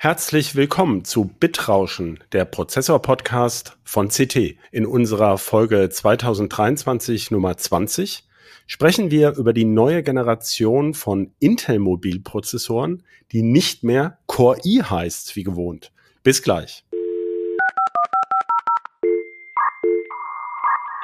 [0.00, 4.56] Herzlich willkommen zu Bitrauschen, der Prozessor-Podcast von CT.
[4.70, 8.22] In unserer Folge 2023 Nummer 20
[8.68, 15.42] sprechen wir über die neue Generation von Intel-Mobilprozessoren, die nicht mehr Core i heißt wie
[15.42, 15.90] gewohnt.
[16.22, 16.84] Bis gleich.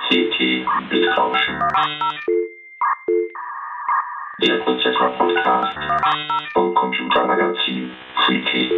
[0.09, 0.39] CT
[0.89, 1.59] Bitrauschen.
[4.43, 5.79] Der Prozessor-Podcast
[6.55, 7.93] vom Computermagazin
[8.27, 8.71] CT.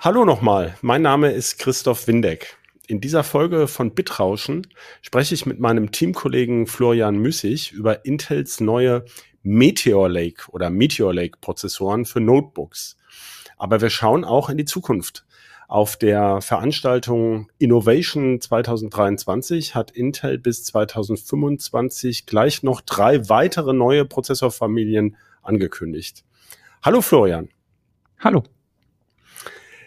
[0.00, 2.58] Hallo nochmal, mein Name ist Christoph Windeck.
[2.88, 4.66] In dieser Folge von Bitrauschen
[5.00, 9.04] spreche ich mit meinem Teamkollegen Florian Müssig über Intels neue
[9.44, 12.96] Meteor Lake oder Meteor Lake Prozessoren für Notebooks.
[13.56, 15.24] Aber wir schauen auch in die Zukunft.
[15.70, 25.16] Auf der Veranstaltung Innovation 2023 hat Intel bis 2025 gleich noch drei weitere neue Prozessorfamilien
[25.42, 26.24] angekündigt.
[26.82, 27.50] Hallo Florian.
[28.18, 28.42] Hallo.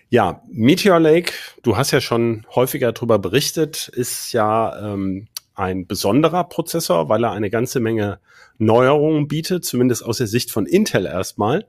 [0.08, 1.34] Ja, Meteor Lake,
[1.64, 7.34] du hast ja schon häufiger darüber berichtet, ist ja ähm, ein besonderer Prozessor, weil er
[7.34, 8.22] eine ganze Menge
[8.58, 11.68] Neuerungen bietet, zumindest aus der Sicht von Intel erstmal.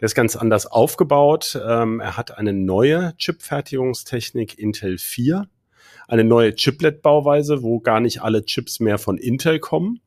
[0.00, 1.60] Der ist ganz anders aufgebaut.
[1.62, 5.46] Ähm, er hat eine neue Chipfertigungstechnik Intel 4,
[6.08, 10.00] eine neue Chiplet-Bauweise, wo gar nicht alle Chips mehr von Intel kommen.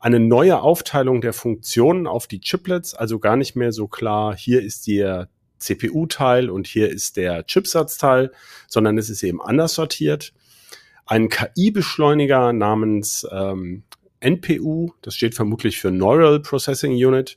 [0.00, 4.62] Eine neue Aufteilung der Funktionen auf die Chiplets, also gar nicht mehr so klar, hier
[4.62, 8.32] ist der CPU-Teil und hier ist der Chipsatzteil,
[8.66, 10.32] sondern es ist eben anders sortiert.
[11.06, 13.84] Ein KI-Beschleuniger namens ähm,
[14.20, 17.36] NPU, das steht vermutlich für Neural Processing Unit,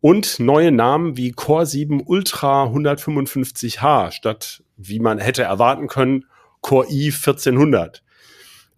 [0.00, 6.24] und neue Namen wie Core 7 Ultra 155H statt, wie man hätte erwarten können,
[6.60, 8.02] Core i 1400.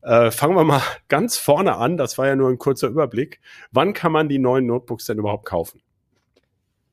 [0.03, 1.97] Äh, fangen wir mal ganz vorne an.
[1.97, 3.41] Das war ja nur ein kurzer Überblick.
[3.71, 5.81] Wann kann man die neuen Notebooks denn überhaupt kaufen?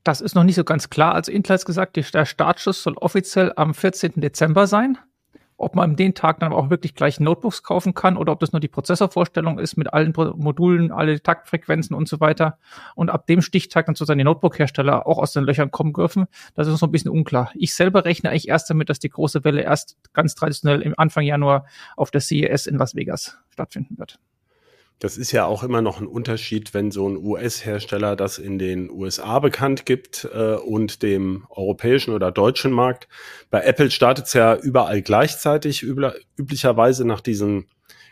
[0.03, 1.13] Das ist noch nicht so ganz klar.
[1.13, 4.13] Also Intel hat gesagt, der Startschuss soll offiziell am 14.
[4.15, 4.97] Dezember sein
[5.59, 8.53] ob man an den Tag dann auch wirklich gleich Notebooks kaufen kann oder ob das
[8.53, 12.57] nur die Prozessorvorstellung ist mit allen Modulen, alle Taktfrequenzen und so weiter.
[12.95, 16.67] Und ab dem Stichtag dann sozusagen die Notebook-Hersteller auch aus den Löchern kommen dürfen, das
[16.67, 17.51] ist noch so ein bisschen unklar.
[17.55, 21.25] Ich selber rechne eigentlich erst damit, dass die große Welle erst ganz traditionell im Anfang
[21.25, 21.65] Januar
[21.97, 24.19] auf der CES in Las Vegas stattfinden wird.
[24.99, 28.91] Das ist ja auch immer noch ein Unterschied, wenn so ein US-Hersteller das in den
[28.91, 33.07] USA bekannt gibt äh, und dem europäischen oder deutschen Markt.
[33.49, 37.67] Bei Apple startet es ja überall gleichzeitig, üblicherweise nach diesen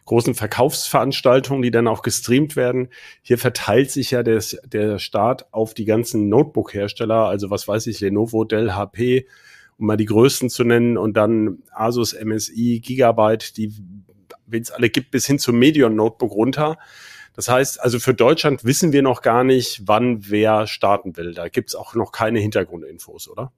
[0.06, 2.88] großen Verkaufsveranstaltungen, die dann auch gestreamt werden.
[3.22, 8.00] Hier verteilt sich ja des, der Start auf die ganzen Notebook-Hersteller, also was weiß ich,
[8.00, 9.28] Lenovo, Dell, HP,
[9.78, 13.74] um mal die größten zu nennen, und dann Asus, MSI, Gigabyte, die
[14.47, 16.78] wen es alle gibt, bis hin zum Medion Notebook runter.
[17.35, 21.34] Das heißt, also für Deutschland wissen wir noch gar nicht, wann wer starten will.
[21.34, 23.52] Da gibt es auch noch keine Hintergrundinfos, oder?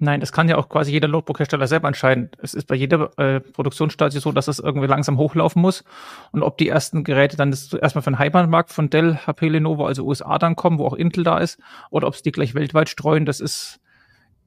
[0.00, 2.30] Nein, das kann ja auch quasi jeder Notebook-Hersteller selber entscheiden.
[2.42, 5.84] Es ist bei jeder äh, Produktionsstadie so, dass es irgendwie langsam hochlaufen muss.
[6.32, 10.04] Und ob die ersten Geräte dann erstmal für den Heimatmarkt von Dell, HP, Lenovo, also
[10.04, 11.60] USA dann kommen, wo auch Intel da ist,
[11.90, 13.80] oder ob sie die gleich weltweit streuen, das ist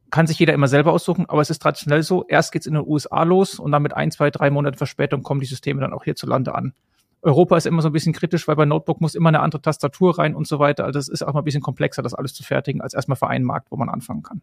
[0.10, 2.86] kann sich jeder immer selber aussuchen, aber es ist traditionell so, erst geht's in den
[2.86, 6.04] USA los und dann mit ein, zwei, drei Monaten Verspätung kommen die Systeme dann auch
[6.04, 6.74] hierzulande an.
[7.22, 10.18] Europa ist immer so ein bisschen kritisch, weil bei Notebook muss immer eine andere Tastatur
[10.18, 10.86] rein und so weiter.
[10.86, 13.28] Also es ist auch mal ein bisschen komplexer, das alles zu fertigen, als erstmal für
[13.28, 14.42] einen Markt, wo man anfangen kann.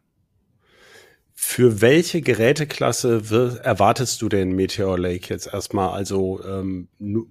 [1.36, 5.90] Für welche Geräteklasse erwartest du den Meteor Lake jetzt erstmal?
[5.90, 6.88] Also ähm,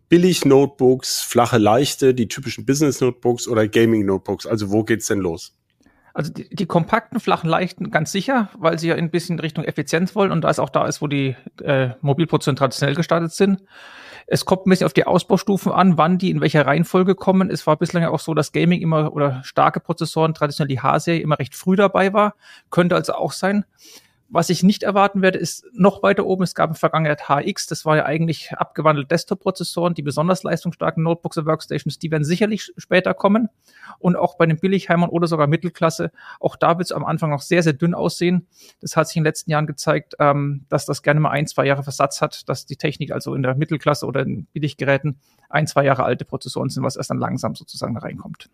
[0.10, 4.46] billig Notebooks, flache, leichte, die typischen Business Notebooks oder Gaming Notebooks?
[4.46, 5.58] Also wo geht's denn los?
[6.14, 10.16] Also die, die kompakten, flachen, leichten ganz sicher, weil sie ja ein bisschen Richtung Effizienz
[10.16, 13.64] wollen und da es auch da ist, wo die äh, Mobilprozessoren traditionell gestartet sind.
[14.28, 17.50] Es kommt ein bisschen auf die Ausbaustufen an, wann die in welcher Reihenfolge kommen.
[17.50, 21.22] Es war bislang ja auch so, dass Gaming immer oder starke Prozessoren, traditionell die H-Serie,
[21.22, 22.36] immer recht früh dabei war.
[22.70, 23.66] Könnte also auch sein.
[24.34, 26.42] Was ich nicht erwarten werde, ist noch weiter oben.
[26.42, 31.38] Es gab in Vergangenheit HX, das war ja eigentlich abgewandelte Desktop-Prozessoren, die besonders leistungsstarken Notebooks
[31.38, 33.50] und Workstations, die werden sicherlich später kommen.
[34.00, 37.44] Und auch bei den Billigheimern oder sogar Mittelklasse, auch da wird es am Anfang noch
[37.44, 38.48] sehr, sehr dünn aussehen.
[38.82, 41.68] Das hat sich in den letzten Jahren gezeigt, ähm, dass das gerne mal ein, zwei
[41.68, 45.86] Jahre Versatz hat, dass die Technik also in der Mittelklasse oder in Billiggeräten ein, zwei
[45.86, 48.50] Jahre alte Prozessoren sind, was erst dann langsam sozusagen reinkommt.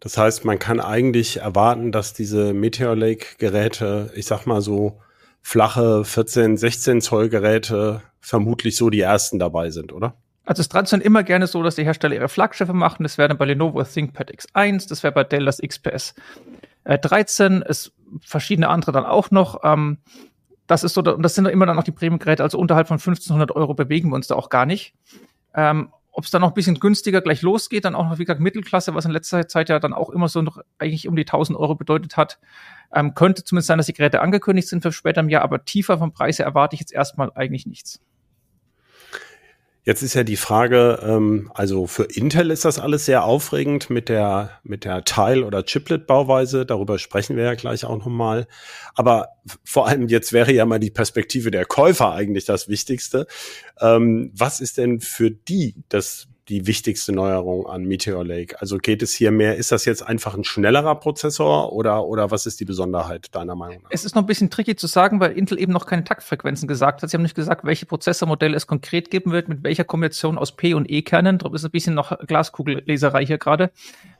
[0.00, 5.00] Das heißt, man kann eigentlich erwarten, dass diese Meteor Lake Geräte, ich sag mal so
[5.42, 10.14] flache 14, 16 Zoll Geräte vermutlich so die ersten dabei sind, oder?
[10.44, 13.02] Also es ist traditionell immer gerne so, dass die Hersteller ihre Flaggschiffe machen.
[13.02, 16.14] Das wäre bei Lenovo ThinkPad X1, das wäre bei Dell das XPS
[16.84, 17.92] 13, es
[18.22, 19.60] verschiedene andere dann auch noch.
[19.64, 19.98] Ähm,
[20.66, 23.54] das ist so, und das sind immer dann noch die Premium-Geräte, also unterhalb von 1500
[23.54, 24.94] Euro bewegen wir uns da auch gar nicht.
[25.54, 28.40] Ähm, ob es dann noch ein bisschen günstiger gleich losgeht, dann auch noch, wie gesagt,
[28.40, 31.58] Mittelklasse, was in letzter Zeit ja dann auch immer so noch eigentlich um die 1000
[31.58, 32.38] Euro bedeutet hat,
[32.92, 35.98] Ähm, könnte zumindest sein, dass die Geräte angekündigt sind für später im Jahr, aber tiefer
[35.98, 38.00] vom Preis her erwarte ich jetzt erstmal eigentlich nichts.
[39.82, 44.10] Jetzt ist ja die Frage, ähm, also für Intel ist das alles sehr aufregend mit
[44.10, 46.66] der, mit der Teil- oder Chiplet-Bauweise.
[46.66, 48.46] Darüber sprechen wir ja gleich auch nochmal.
[48.94, 49.28] Aber
[49.64, 53.26] vor allem jetzt wäre ja mal die Perspektive der Käufer eigentlich das Wichtigste.
[53.80, 58.60] Ähm, was ist denn für die das die wichtigste Neuerung an Meteor Lake?
[58.60, 62.44] Also geht es hier mehr, ist das jetzt einfach ein schnellerer Prozessor oder, oder was
[62.44, 63.90] ist die Besonderheit deiner Meinung nach?
[63.90, 67.02] Es ist noch ein bisschen tricky zu sagen, weil Intel eben noch keine Taktfrequenzen gesagt
[67.02, 67.10] hat.
[67.10, 70.74] Sie haben nicht gesagt, welche Prozessormodelle es konkret geben wird, mit welcher Kombination aus P-
[70.74, 71.38] und E-Kernen.
[71.38, 73.70] Darum ist ein bisschen noch Glaskugelleserei hier gerade.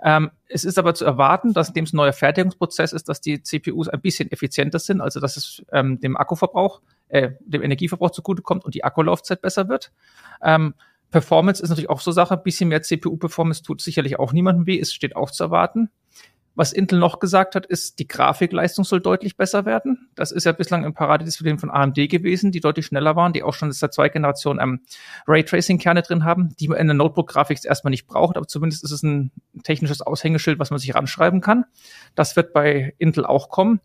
[0.03, 3.43] Ähm, es ist aber zu erwarten, dass indem es ein neuer Fertigungsprozess ist, dass die
[3.43, 8.65] CPUs ein bisschen effizienter sind, also dass es ähm, dem Akkuverbrauch, äh, dem Energieverbrauch zugutekommt
[8.65, 9.91] und die Akkulaufzeit besser wird.
[10.43, 10.75] Ähm,
[11.11, 12.35] Performance ist natürlich auch so Sache.
[12.35, 14.79] Ein bisschen mehr CPU-Performance tut sicherlich auch niemandem weh.
[14.79, 15.91] Es steht auch zu erwarten.
[16.57, 20.11] Was Intel noch gesagt hat, ist, die Grafikleistung soll deutlich besser werden.
[20.17, 23.55] Das ist ja bislang im Paradedisziplin von AMD gewesen, die deutlich schneller waren, die auch
[23.55, 24.81] schon seit zwei Generationen ähm,
[25.29, 29.03] Raytracing-Kerne drin haben, die man in der Notebook-Grafik erstmal nicht braucht, aber zumindest ist es
[29.03, 29.31] ein
[29.62, 31.67] technisches Aushängeschild, was man sich ranschreiben kann.
[32.17, 33.81] Das wird bei Intel auch kommen.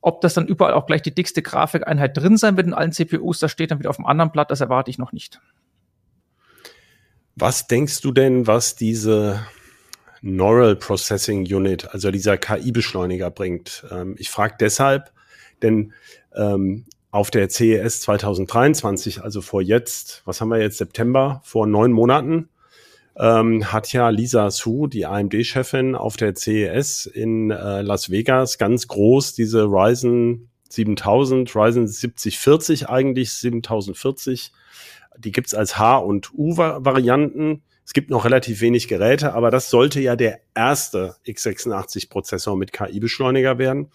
[0.00, 3.40] Ob das dann überall auch gleich die dickste Grafikeinheit drin sein wird in allen CPUs,
[3.40, 5.40] das steht dann wieder auf dem anderen Blatt, das erwarte ich noch nicht.
[7.40, 9.46] Was denkst du denn, was diese
[10.22, 13.86] Neural Processing Unit, also dieser KI-Beschleuniger bringt?
[13.92, 15.12] Ähm, ich frage deshalb,
[15.62, 15.92] denn
[16.34, 21.92] ähm, auf der CES 2023, also vor jetzt, was haben wir jetzt, September, vor neun
[21.92, 22.48] Monaten,
[23.16, 28.88] ähm, hat ja Lisa Su, die AMD-Chefin, auf der CES in äh, Las Vegas ganz
[28.88, 34.50] groß diese Ryzen 7000, Ryzen 7040 eigentlich, 7040
[35.18, 37.62] die gibt's als H- und U-Varianten.
[37.84, 43.58] Es gibt noch relativ wenig Geräte, aber das sollte ja der erste x86-Prozessor mit KI-Beschleuniger
[43.58, 43.90] werden.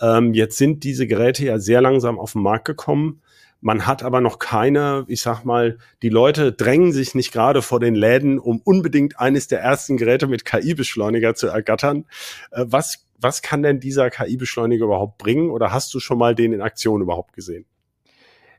[0.00, 3.22] Ähm, jetzt sind diese Geräte ja sehr langsam auf den Markt gekommen.
[3.60, 7.78] Man hat aber noch keine, ich sag mal, die Leute drängen sich nicht gerade vor
[7.78, 12.06] den Läden, um unbedingt eines der ersten Geräte mit KI-Beschleuniger zu ergattern.
[12.50, 15.50] Äh, was, was kann denn dieser KI-Beschleuniger überhaupt bringen?
[15.50, 17.64] Oder hast du schon mal den in Aktion überhaupt gesehen?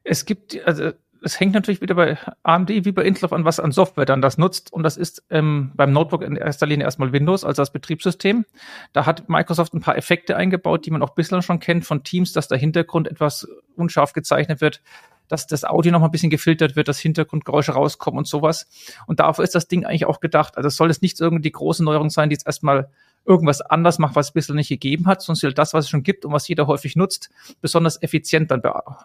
[0.06, 0.92] Es gibt, also
[1.24, 4.38] es hängt natürlich wieder bei AMD wie bei Intel an, was an Software dann das
[4.38, 4.72] nutzt.
[4.74, 8.46] Und das ist ähm, beim Notebook in erster Linie erstmal Windows, also das Betriebssystem.
[8.92, 12.34] Da hat Microsoft ein paar Effekte eingebaut, die man auch bislang schon kennt von Teams,
[12.34, 14.82] dass der Hintergrund etwas unscharf gezeichnet wird,
[15.28, 18.68] dass das Audio noch mal ein bisschen gefiltert wird, dass Hintergrundgeräusche rauskommen und sowas.
[19.08, 20.58] Und dafür ist das Ding eigentlich auch gedacht.
[20.58, 22.90] Also soll es nicht irgendwie die große Neuerung sein, die jetzt erstmal
[23.26, 26.04] irgendwas anders macht, was es bislang nicht gegeben hat, sondern soll das, was es schon
[26.04, 27.30] gibt und was jeder häufig nutzt,
[27.62, 28.62] besonders effizient dann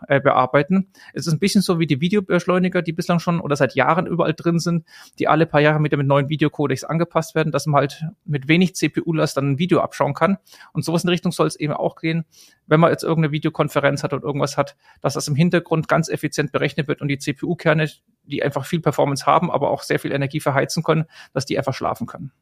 [0.08, 0.88] äh, bearbeiten.
[1.14, 4.34] Es ist ein bisschen so wie die Videobeschleuniger, die bislang schon oder seit Jahren überall
[4.34, 4.84] drin sind,
[5.18, 8.74] die alle paar Jahre wieder mit neuen Videocodecs angepasst werden, dass man halt mit wenig
[8.74, 10.38] CPU-Last dann ein Video abschauen kann.
[10.72, 12.24] Und sowas in Richtung soll es eben auch gehen,
[12.66, 16.52] wenn man jetzt irgendeine Videokonferenz hat oder irgendwas hat, dass das im Hintergrund ganz effizient
[16.52, 17.88] berechnet wird und die CPU-Kerne,
[18.24, 21.74] die einfach viel Performance haben, aber auch sehr viel Energie verheizen können, dass die einfach
[21.74, 22.32] schlafen können.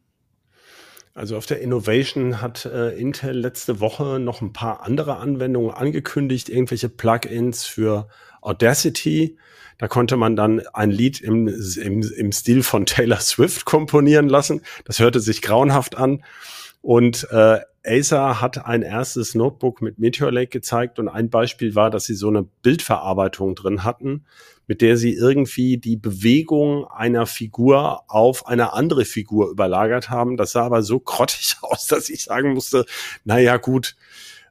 [1.16, 6.50] Also auf der Innovation hat äh, Intel letzte Woche noch ein paar andere Anwendungen angekündigt,
[6.50, 8.06] irgendwelche Plugins für
[8.42, 9.38] Audacity.
[9.78, 14.60] Da konnte man dann ein Lied im, im, im Stil von Taylor Swift komponieren lassen.
[14.84, 16.22] Das hörte sich grauenhaft an.
[16.82, 21.88] Und äh, Acer hat ein erstes Notebook mit Meteor Lake gezeigt und ein Beispiel war,
[21.88, 24.26] dass sie so eine Bildverarbeitung drin hatten,
[24.66, 30.36] mit der sie irgendwie die Bewegung einer Figur auf eine andere Figur überlagert haben.
[30.36, 32.84] Das sah aber so grottig aus, dass ich sagen musste,
[33.24, 33.96] na ja, gut,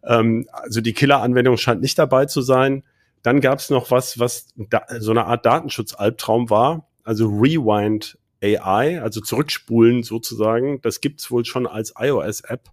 [0.04, 2.84] ähm, also die Killer-Anwendung scheint nicht dabei zu sein.
[3.24, 9.02] Dann gab es noch was, was da, so eine Art Datenschutz-Albtraum war, also Rewind AI,
[9.02, 10.80] also zurückspulen sozusagen.
[10.82, 12.70] Das gibt's wohl schon als iOS-App,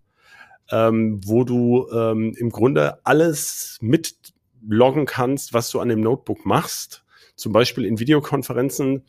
[0.70, 7.02] ähm, wo du ähm, im Grunde alles mitloggen kannst, was du an dem Notebook machst
[7.34, 9.04] zum Beispiel in Videokonferenzen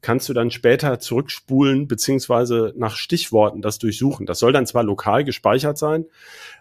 [0.00, 4.26] kannst du dann später zurückspulen beziehungsweise nach Stichworten das durchsuchen.
[4.26, 6.06] Das soll dann zwar lokal gespeichert sein.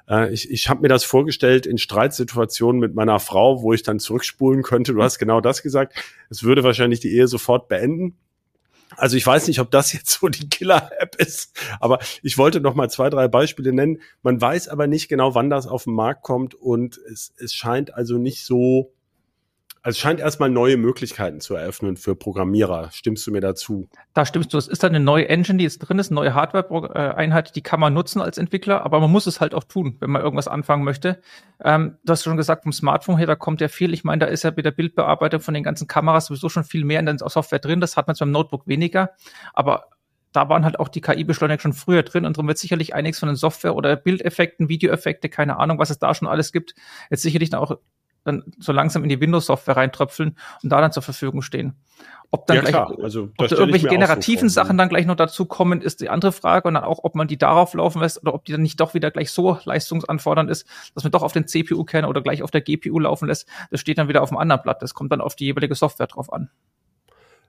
[0.10, 4.00] Äh, ich ich habe mir das vorgestellt in Streitsituationen mit meiner Frau, wo ich dann
[4.00, 4.93] zurückspulen könnte.
[4.93, 5.96] Du hast genau das gesagt.
[6.29, 8.17] Es würde wahrscheinlich die Ehe sofort beenden.
[8.98, 12.75] Also ich weiß nicht, ob das jetzt so die Killer-App ist, aber ich wollte noch
[12.75, 14.01] mal zwei, drei Beispiele nennen.
[14.22, 17.93] Man weiß aber nicht genau, wann das auf den Markt kommt und es, es scheint
[17.93, 18.93] also nicht so
[19.86, 22.90] also es scheint erstmal neue Möglichkeiten zu eröffnen für Programmierer.
[22.94, 23.90] Stimmst du mir dazu?
[24.13, 24.58] Da stimmst du.
[24.58, 27.82] Es ist dann eine neue Engine, die jetzt drin ist, eine neue Hardware-Einheit, die kann
[27.82, 30.86] man nutzen als Entwickler, aber man muss es halt auch tun, wenn man irgendwas anfangen
[30.86, 31.22] möchte.
[31.62, 33.94] Ähm, du hast schon gesagt, vom Smartphone her, da kommt ja viel.
[33.94, 36.86] Ich meine, da ist ja mit der Bildbearbeitung von den ganzen Kameras sowieso schon viel
[36.86, 37.82] mehr in der Software drin.
[37.82, 39.10] Das hat man beim Notebook weniger.
[39.54, 39.88] Aber
[40.32, 43.28] da waren halt auch die KI-Beschleuniger schon früher drin und darum wird sicherlich einiges von
[43.28, 46.74] den Software- oder Bildeffekten, Videoeffekte, keine Ahnung, was es da schon alles gibt,
[47.10, 47.78] jetzt sicherlich auch
[48.24, 51.75] dann so langsam in die Windows-Software reintröpfeln und da dann zur Verfügung stehen.
[52.32, 52.75] Ob dann Ja, gleich.
[53.03, 54.63] Also, ob da irgendwelche so generativen vor.
[54.63, 56.68] Sachen dann gleich noch dazu kommen, ist die andere Frage.
[56.68, 58.96] Und dann auch, ob man die darauf laufen lässt oder ob die dann nicht doch
[58.96, 60.65] wieder gleich so leistungsanfordernd ist,
[60.96, 63.48] dass man doch auf den CPU-Kern oder gleich auf der GPU laufen lässt.
[63.70, 64.82] Das steht dann wieder auf dem anderen Blatt.
[64.82, 66.50] Das kommt dann auf die jeweilige Software drauf an.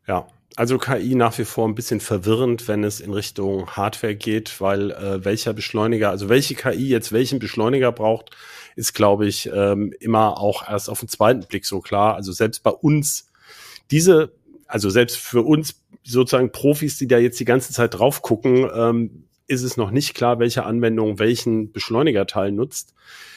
[0.07, 0.27] Ja,
[0.57, 4.91] also KI nach wie vor ein bisschen verwirrend, wenn es in Richtung Hardware geht, weil
[4.91, 8.37] äh, welcher Beschleuniger, also welche KI jetzt welchen Beschleuniger braucht,
[8.77, 12.15] ist, glaube ich, ähm, immer auch erst auf den zweiten Blick so klar.
[12.15, 13.31] Also selbst bei uns,
[13.91, 14.33] diese,
[14.67, 19.25] also selbst für uns sozusagen Profis, die da jetzt die ganze Zeit drauf gucken, ähm,
[19.47, 22.95] ist es noch nicht klar, welche Anwendung welchen Beschleunigerteil nutzt.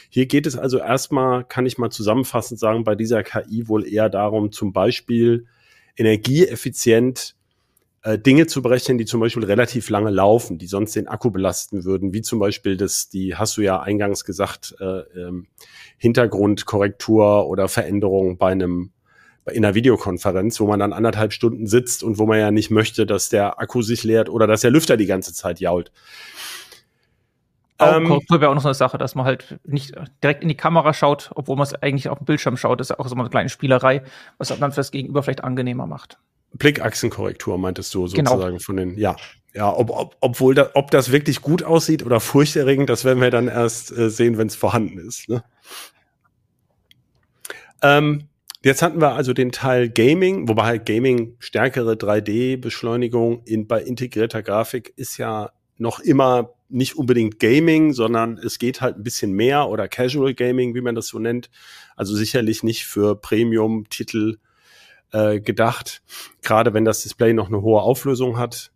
[0.10, 4.10] Hier geht es also erstmal, kann ich mal zusammenfassend sagen, bei dieser KI wohl eher
[4.10, 5.48] darum, zum Beispiel
[5.98, 7.36] energieeffizient
[8.08, 11.84] äh, Dinge zu berechnen, die zum Beispiel relativ lange laufen, die sonst den Akku belasten
[11.84, 15.48] würden, wie zum Beispiel das, die hast du ja eingangs gesagt, äh, ähm,
[15.98, 18.92] Hintergrundkorrektur oder Veränderung bei einem
[19.52, 23.06] in einer Videokonferenz, wo man dann anderthalb Stunden sitzt und wo man ja nicht möchte,
[23.06, 25.92] dass der Akku sich leert oder dass der Lüfter die ganze Zeit jault.
[27.80, 30.58] Ähm, Korrektur wäre auch noch so eine Sache, dass man halt nicht direkt in die
[30.58, 32.80] Kamera schaut, obwohl man es eigentlich auf dem Bildschirm schaut.
[32.80, 34.04] Das ist ja auch so eine kleine Spielerei,
[34.38, 36.20] was dann für das Gegenüber vielleicht angenehmer macht.
[36.54, 38.32] Blickachsenkorrektur meintest du Genau.
[38.32, 39.16] sozusagen von den, ja.
[39.54, 43.32] Ja, ob, ob, obwohl da, ob das wirklich gut aussieht oder furchterregend, das werden wir
[43.32, 45.30] dann erst äh, sehen, wenn es vorhanden ist.
[45.30, 45.44] Ne?
[47.82, 48.28] Ähm,
[48.64, 54.44] jetzt hatten wir also den Teil Gaming, wobei halt Gaming stärkere 3D-Beschleunigung in, bei integrierter
[54.44, 59.70] Grafik ist ja noch immer nicht unbedingt Gaming, sondern es geht halt ein bisschen mehr
[59.70, 61.50] oder Casual Gaming, wie man das so nennt.
[61.96, 64.38] Also sicherlich nicht für Premium-Titel
[65.12, 66.02] äh, gedacht,
[66.42, 68.72] gerade wenn das Display noch eine hohe Auflösung hat.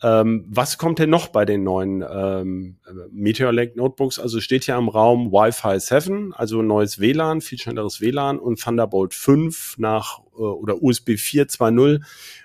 [0.00, 2.76] Ähm, was kommt denn noch bei den neuen ähm,
[3.10, 4.20] Meteor Lake Notebooks?
[4.20, 9.12] Also steht ja im Raum Wi-Fi 7, also neues WLAN, viel schnelleres WLAN und Thunderbolt
[9.12, 12.00] 5 nach äh, oder USB 4 2.0.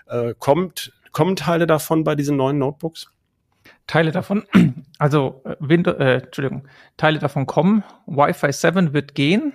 [0.07, 3.11] Äh, kommt, kommen Teile davon bei diesen neuen Notebooks?
[3.85, 4.43] Teile davon,
[4.97, 7.83] also äh, Windows, äh, Entschuldigung, Teile davon kommen.
[8.07, 9.53] Wi-Fi 7 wird gehen.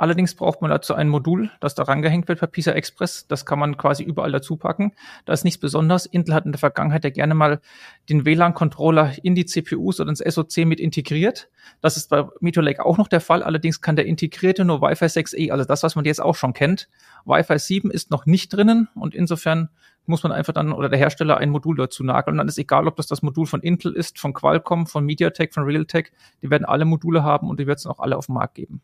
[0.00, 3.26] Allerdings braucht man dazu ein Modul, das da rangehängt wird per PISA Express.
[3.26, 4.94] Das kann man quasi überall dazu packen.
[5.26, 6.06] Da ist nichts Besonderes.
[6.06, 7.60] Intel hat in der Vergangenheit ja gerne mal
[8.08, 11.50] den WLAN-Controller in die CPUs oder ins SoC mit integriert.
[11.82, 13.42] Das ist bei Meteor Lake auch noch der Fall.
[13.42, 16.88] Allerdings kann der integrierte nur Wi-Fi 6E, also das, was man jetzt auch schon kennt.
[17.26, 19.68] Wi-Fi 7 ist noch nicht drinnen und insofern
[20.06, 22.36] muss man einfach dann oder der Hersteller ein Modul dazu nageln.
[22.36, 25.52] Und dann ist egal, ob das das Modul von Intel ist, von Qualcomm, von MediaTek,
[25.52, 26.10] von Realtek.
[26.40, 28.80] Die werden alle Module haben und die wird es auch alle auf dem Markt geben.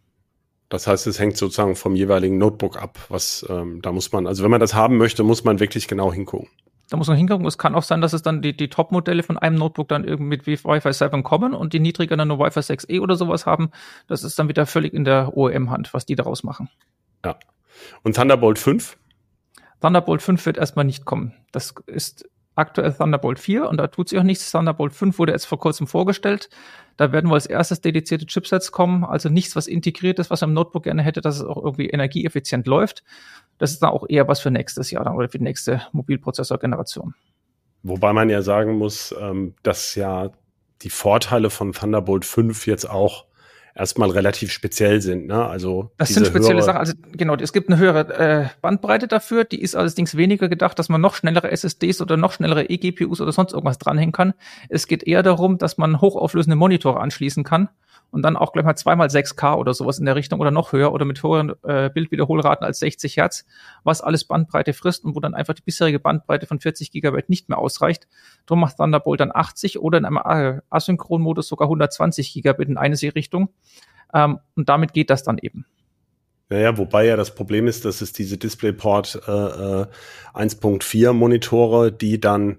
[0.68, 4.42] Das heißt, es hängt sozusagen vom jeweiligen Notebook ab, was ähm, da muss man, also
[4.42, 6.48] wenn man das haben möchte, muss man wirklich genau hingucken.
[6.88, 7.46] Da muss man hingucken.
[7.46, 10.28] Es kann auch sein, dass es dann die, die Top-Modelle von einem Notebook dann irgendwie
[10.28, 13.70] mit Wi-Fi 7 kommen und die niedriger dann nur Wi-Fi 6E oder sowas haben.
[14.06, 16.68] Das ist dann wieder völlig in der OEM-Hand, was die daraus machen.
[17.24, 17.36] Ja.
[18.02, 18.96] Und Thunderbolt 5?
[19.80, 21.34] Thunderbolt 5 wird erstmal nicht kommen.
[21.50, 24.50] Das ist aktuell Thunderbolt 4 und da tut sich auch nichts.
[24.50, 26.48] Thunderbolt 5 wurde jetzt vor kurzem vorgestellt.
[26.96, 30.52] Da werden wohl als erstes dedizierte Chipsets kommen, also nichts, was integriert ist, was am
[30.52, 33.04] Notebook gerne hätte, dass es auch irgendwie energieeffizient läuft.
[33.58, 37.14] Das ist dann auch eher was für nächstes Jahr dann oder für die nächste Mobilprozessor-Generation.
[37.82, 40.30] Wobei man ja sagen muss, ähm, dass ja
[40.82, 43.25] die Vorteile von Thunderbolt 5 jetzt auch
[43.76, 45.26] erstmal relativ speziell sind.
[45.26, 45.44] Ne?
[45.46, 46.78] Also Das sind spezielle höhere- Sachen.
[46.78, 49.44] Also genau, es gibt eine höhere äh, Bandbreite dafür.
[49.44, 53.32] Die ist allerdings weniger gedacht, dass man noch schnellere SSDs oder noch schnellere eGPUs oder
[53.32, 54.34] sonst irgendwas dranhängen kann.
[54.68, 57.68] Es geht eher darum, dass man hochauflösende Monitore anschließen kann
[58.10, 60.92] und dann auch gleich mal zweimal 6K oder sowas in der Richtung oder noch höher
[60.92, 63.44] oder mit höheren äh, Bildwiederholraten als 60 Hertz,
[63.84, 67.48] was alles Bandbreite frisst und wo dann einfach die bisherige Bandbreite von 40 Gigabyte nicht
[67.48, 68.06] mehr ausreicht.
[68.46, 72.96] Darum macht Thunderbolt dann 80 oder in einem äh, Asynchronmodus sogar 120 Gigabit in eine
[72.96, 73.50] Richtung.
[74.14, 75.66] Ähm, und damit geht das dann eben.
[76.48, 79.86] Naja, wobei ja das Problem ist, dass es diese DisplayPort äh, äh,
[80.34, 82.58] 1.4 Monitore, die dann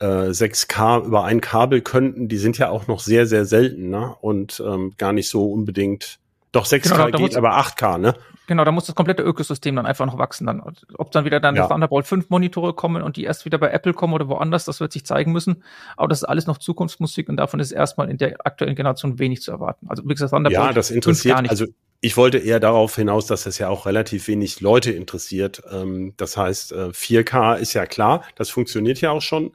[0.00, 4.14] äh, 6K über ein Kabel könnten, die sind ja auch noch sehr, sehr selten, ne?
[4.20, 6.18] Und ähm, gar nicht so unbedingt.
[6.52, 8.14] Doch 6K Genau, geht, muss- aber 8K, ne?
[8.46, 10.46] Genau, da muss das komplette Ökosystem dann einfach noch wachsen.
[10.46, 10.62] Dann,
[10.96, 11.66] ob dann wieder dann Ja.
[11.66, 14.90] Thunderbolt 5 Monitore kommen und die erst wieder bei Apple kommen oder woanders, das wird
[14.92, 15.62] sich zeigen müssen.
[15.98, 19.42] Aber das ist alles noch Zukunftsmusik und davon ist erstmal in der aktuellen Generation wenig
[19.42, 19.86] zu erwarten.
[19.90, 21.34] Also wie gesagt, Thunderbolt Ja, das 5 interessiert.
[21.34, 21.50] gar nicht.
[21.50, 21.66] Also
[22.00, 25.62] ich wollte eher darauf hinaus, dass das ja auch relativ wenig Leute interessiert.
[25.70, 29.52] Ähm, das heißt, äh, 4K ist ja klar, das funktioniert ja auch schon.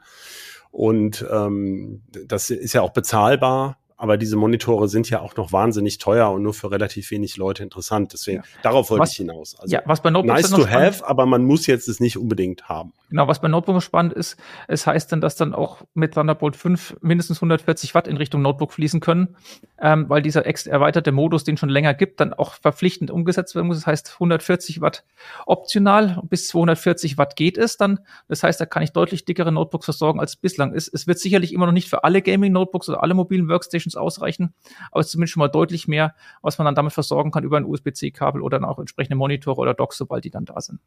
[0.72, 3.78] Und ähm, das ist ja auch bezahlbar.
[4.04, 7.64] Aber diese Monitore sind ja auch noch wahnsinnig teuer und nur für relativ wenig Leute
[7.64, 8.12] interessant.
[8.12, 8.44] Deswegen, Ja.
[8.62, 9.56] darauf wollte Was- ich hinaus.
[9.58, 12.18] Also ja, was bei Notebooks nice to spannend- have, aber man muss jetzt es nicht
[12.18, 12.92] unbedingt haben.
[13.10, 14.36] Genau, was bei Notebooks spannend ist,
[14.68, 18.74] es heißt dann, dass dann auch mit Thunderbolt 5 mindestens 140 Watt in Richtung Notebook
[18.74, 19.36] fließen können,
[19.82, 23.68] ähm, weil dieser ex erweiterte Modus, den schon länger gibt, dann auch verpflichtend umgesetzt werden
[23.68, 23.78] muss.
[23.78, 25.04] Das heißt 140 Watt
[25.46, 28.00] optional, bis 240 Watt geht es dann.
[28.28, 30.88] Das heißt, da kann ich deutlich dickere Notebooks versorgen, als es bislang ist.
[30.94, 34.54] Es wird sicherlich immer noch nicht für alle Gaming-Notebooks oder alle mobilen Workstations ausreichen,
[34.92, 37.58] aber es ist zumindest schon mal deutlich mehr, was man dann damit versorgen kann über
[37.58, 40.80] ein USB-C-Kabel oder dann auch entsprechende Monitore oder Docks, sobald die dann da sind.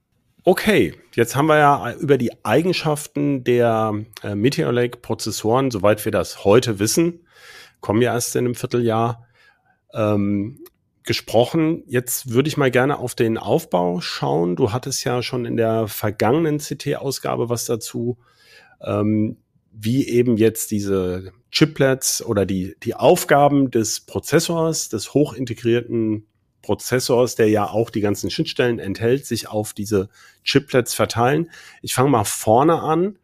[0.44, 6.12] Okay, jetzt haben wir ja über die Eigenschaften der äh, Meteor Lake Prozessoren, soweit wir
[6.12, 7.26] das heute wissen,
[7.80, 9.26] kommen ja erst in einem Vierteljahr,
[9.92, 10.58] ähm,
[11.06, 11.84] gesprochen.
[11.86, 14.56] Jetzt würde ich mal gerne auf den Aufbau schauen.
[14.56, 18.18] Du hattest ja schon in der vergangenen CT-Ausgabe was dazu,
[18.82, 19.38] ähm,
[19.72, 26.26] wie eben jetzt diese Chiplets oder die, die Aufgaben des Prozessors, des hochintegrierten
[26.60, 30.10] Prozessors, der ja auch die ganzen Schnittstellen enthält, sich auf diese
[30.44, 31.50] Chiplets verteilen.
[31.80, 33.18] Ich fange mal vorne an.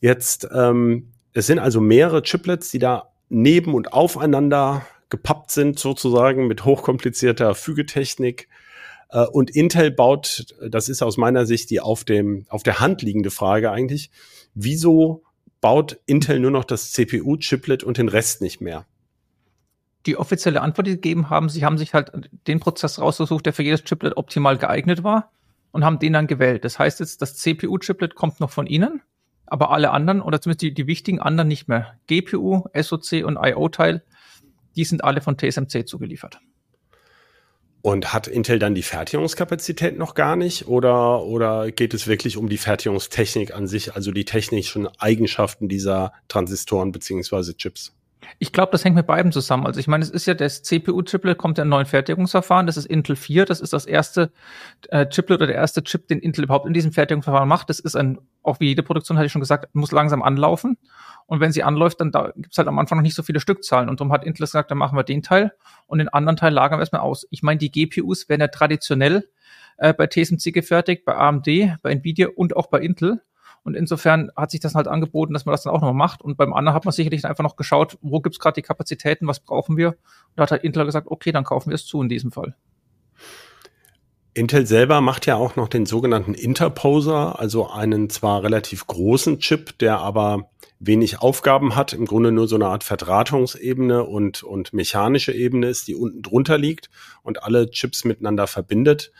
[0.00, 6.48] Jetzt, ähm, es sind also mehrere Chiplets, die da neben und aufeinander gepappt sind, sozusagen
[6.48, 8.48] mit hochkomplizierter Fügetechnik.
[9.10, 13.02] Äh, und Intel baut, das ist aus meiner Sicht die auf dem, auf der Hand
[13.02, 14.10] liegende Frage eigentlich,
[14.54, 15.22] wieso
[15.60, 18.86] baut Intel nur noch das CPU-Chiplet und den Rest nicht mehr?
[20.06, 22.10] die offizielle Antwort, die sie gegeben haben, sie haben sich halt
[22.46, 25.30] den Prozess rausgesucht, der für jedes Chiplet optimal geeignet war
[25.72, 26.64] und haben den dann gewählt.
[26.64, 29.02] Das heißt jetzt, das CPU-Chiplet kommt noch von ihnen,
[29.46, 31.98] aber alle anderen oder zumindest die, die wichtigen anderen nicht mehr.
[32.06, 34.02] GPU, SoC und IO-Teil,
[34.76, 36.40] die sind alle von TSMC zugeliefert.
[37.82, 42.48] Und hat Intel dann die Fertigungskapazität noch gar nicht oder, oder geht es wirklich um
[42.48, 47.94] die Fertigungstechnik an sich, also die technischen Eigenschaften dieser Transistoren beziehungsweise Chips?
[48.38, 49.66] Ich glaube, das hängt mit beiden zusammen.
[49.66, 52.66] Also ich meine, es ist ja das CPU-Chiplet kommt ja in neuen Fertigungsverfahren.
[52.66, 53.44] Das ist Intel 4.
[53.44, 54.30] Das ist das erste
[54.88, 57.70] äh, Chiplet oder der erste Chip, den Intel überhaupt in diesem Fertigungsverfahren macht.
[57.70, 60.78] Das ist ein, auch wie jede Produktion, hatte ich schon gesagt, muss langsam anlaufen.
[61.26, 63.88] Und wenn sie anläuft, dann da gibt's halt am Anfang noch nicht so viele Stückzahlen.
[63.88, 65.52] Und darum hat Intel gesagt, dann machen wir den Teil
[65.86, 67.26] und den anderen Teil lagern wir erstmal aus.
[67.30, 69.28] Ich meine, die GPUs werden ja traditionell
[69.76, 71.46] äh, bei TSMC gefertigt, bei AMD,
[71.82, 73.22] bei Nvidia und auch bei Intel.
[73.62, 76.22] Und insofern hat sich das halt angeboten, dass man das dann auch noch macht.
[76.22, 79.40] Und beim anderen hat man sicherlich einfach noch geschaut, wo gibt's gerade die Kapazitäten, was
[79.40, 79.88] brauchen wir.
[79.88, 79.96] Und
[80.36, 82.56] da hat halt Intel gesagt, okay, dann kaufen wir es zu in diesem Fall.
[84.32, 89.76] Intel selber macht ja auch noch den sogenannten Interposer, also einen zwar relativ großen Chip,
[89.78, 95.32] der aber wenig Aufgaben hat, im Grunde nur so eine Art Verdrahtungsebene und, und mechanische
[95.32, 96.90] Ebene ist, die unten drunter liegt
[97.22, 99.12] und alle Chips miteinander verbindet.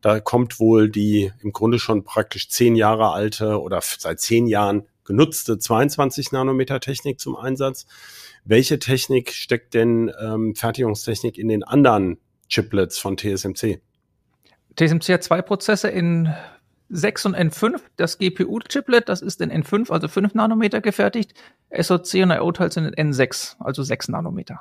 [0.00, 4.86] Da kommt wohl die im Grunde schon praktisch zehn Jahre alte oder seit zehn Jahren
[5.04, 7.86] genutzte 22 Nanometer Technik zum Einsatz.
[8.44, 13.80] Welche Technik steckt denn ähm, Fertigungstechnik in den anderen Chiplets von TSMC?
[14.78, 16.32] TSMC hat zwei Prozesse in
[16.88, 17.80] 6 und N5.
[17.96, 21.34] Das GPU-Chiplet, das ist in N5, also 5 Nanometer gefertigt.
[21.76, 24.60] SoC und IO-Teil sind in N6, also 6 Nanometer.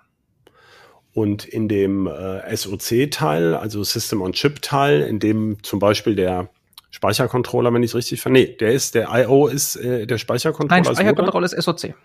[1.13, 6.49] Und in dem äh, SoC-Teil, also System on Chip-Teil, in dem zum Beispiel der
[6.89, 8.31] Speichercontroller, wenn ich es richtig ver...
[8.31, 9.47] Nee, der ist, der I.O.
[9.47, 10.81] ist äh, der Speichercontroller.
[10.83, 11.95] Nein, Speicherkontrolle ist SoC.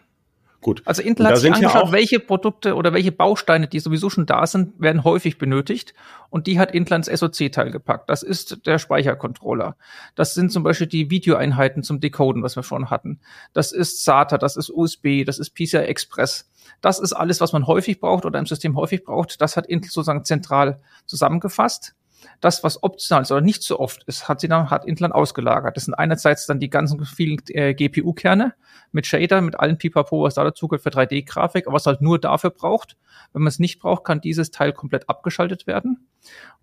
[0.62, 0.80] Gut.
[0.84, 4.46] Also Intel hat sich ja angeschaut, welche Produkte oder welche Bausteine, die sowieso schon da
[4.46, 5.92] sind, werden häufig benötigt.
[6.30, 8.08] Und die hat Intel ins SoC-Teil gepackt.
[8.08, 9.76] Das ist der Speichercontroller.
[10.14, 13.18] Das sind zum Beispiel die Videoeinheiten zum Decoden, was wir schon hatten.
[13.52, 16.48] Das ist SATA, das ist USB, das ist PCI Express.
[16.80, 19.40] Das ist alles, was man häufig braucht oder im System häufig braucht.
[19.40, 21.96] Das hat Intel sozusagen zentral zusammengefasst.
[22.40, 25.12] Das, was optional ist oder nicht so oft ist, hat sie dann, hat Intel dann
[25.12, 25.76] ausgelagert.
[25.76, 28.54] Das sind einerseits dann die ganzen vielen äh, GPU-Kerne
[28.92, 32.18] mit Shader, mit allen Pipapo, was da dazu gehört für 3D-Grafik, aber was halt nur
[32.18, 32.96] dafür braucht.
[33.32, 36.06] Wenn man es nicht braucht, kann dieses Teil komplett abgeschaltet werden.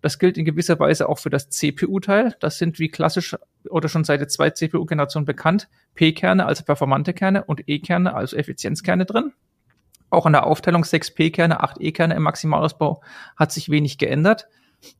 [0.00, 2.36] Das gilt in gewisser Weise auch für das CPU-Teil.
[2.40, 3.36] Das sind wie klassisch
[3.68, 9.04] oder schon seit der zweiten CPU-Generation bekannt P-Kerne, also performante Kerne und E-Kerne, also Effizienzkerne
[9.04, 9.32] drin.
[10.10, 13.02] Auch an der Aufteilung 6 P-Kerne, 8 E-Kerne im Maximalausbau
[13.36, 14.48] hat sich wenig geändert.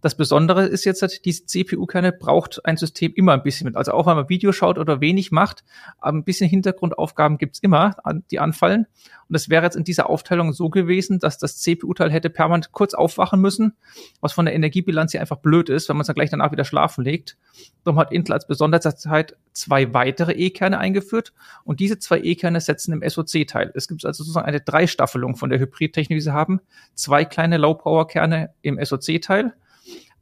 [0.01, 3.77] Das Besondere ist jetzt, dass diese CPU-Kerne braucht ein System immer ein bisschen mit.
[3.77, 5.65] Also auch wenn man Video schaut oder wenig macht,
[6.01, 7.97] ein bisschen Hintergrundaufgaben gibt's immer,
[8.31, 8.87] die anfallen.
[9.29, 12.95] Und es wäre jetzt in dieser Aufteilung so gewesen, dass das CPU-Teil hätte permanent kurz
[12.95, 13.75] aufwachen müssen,
[14.21, 16.65] was von der Energiebilanz hier einfach blöd ist, wenn man es dann gleich danach wieder
[16.65, 17.37] schlafen legt.
[17.85, 21.33] Darum hat Intel als Besonderheit zwei weitere E-Kerne eingeführt
[21.65, 23.73] und diese zwei E-Kerne setzen im SoC-Teil.
[23.75, 26.61] Es gibt also sozusagen eine Dreistaffelung von der Hybridtechnik, die sie haben.
[26.95, 29.55] Zwei kleine Low-Power-Kerne im SoC-Teil,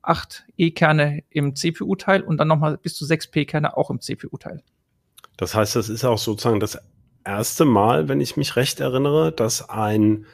[0.08, 4.62] acht E-Kerne im CPU-Teil und dann nochmal bis zu sechs P-Kerne auch im CPU-Teil.
[5.36, 6.78] Das heißt, das ist auch sozusagen das
[7.24, 10.26] erste Mal, wenn ich mich recht erinnere, dass ein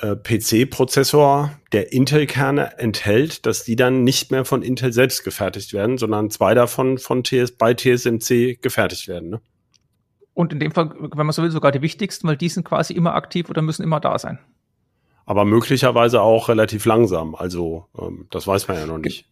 [0.00, 5.98] äh, PC-Prozessor der Intel-Kerne enthält, dass die dann nicht mehr von Intel selbst gefertigt werden,
[5.98, 9.30] sondern zwei davon von TS bei TSMC gefertigt werden.
[9.30, 9.40] Ne?
[10.34, 12.94] Und in dem Fall, wenn man so will, sogar die wichtigsten, weil die sind quasi
[12.94, 14.38] immer aktiv oder müssen immer da sein.
[15.28, 17.34] Aber möglicherweise auch relativ langsam.
[17.34, 19.26] Also ähm, das weiß man ja noch nicht.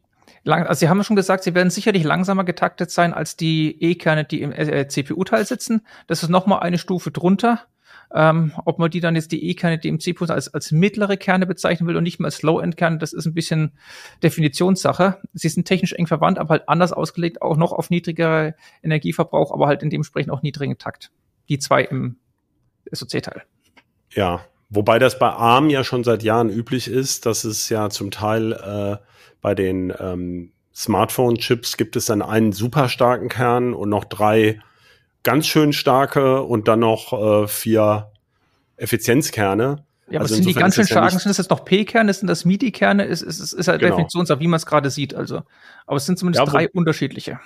[0.45, 4.25] Lang, also Sie haben schon gesagt, sie werden sicherlich langsamer getaktet sein als die E-Kerne,
[4.25, 5.87] die im äh, CPU-Teil sitzen.
[6.07, 7.63] Das ist nochmal eine Stufe drunter.
[8.15, 11.47] Ähm, ob man die dann jetzt die E-Kerne, die im CPU als, als mittlere Kerne
[11.47, 13.73] bezeichnen will und nicht mehr als Low-End-Kerne, das ist ein bisschen
[14.23, 15.23] Definitionssache.
[15.33, 19.67] Sie sind technisch eng verwandt, aber halt anders ausgelegt, auch noch auf niedrigere Energieverbrauch, aber
[19.67, 21.11] halt in dementsprechend auch niedrigen Takt.
[21.49, 22.19] Die zwei im
[22.93, 23.45] SOC-Teil.
[24.11, 28.11] Ja, wobei das bei ARM ja schon seit Jahren üblich ist, dass es ja zum
[28.11, 29.05] Teil äh,
[29.41, 34.61] bei den ähm, Smartphone-Chips gibt es dann einen super starken Kern und noch drei
[35.23, 38.13] ganz schön starke und dann noch äh, vier
[38.77, 39.85] Effizienzkerne.
[40.09, 42.45] Ja, aber also sind die ganz schön starken, sind das jetzt noch P-Kerne, sind das
[42.45, 43.05] MIDI-Kerne?
[43.05, 43.97] Ist, ist, ist, ist halt genau.
[43.97, 45.15] Definitionssache, wie man es gerade sieht.
[45.15, 45.43] Also,
[45.87, 47.41] aber es sind zumindest ja, drei unterschiedliche.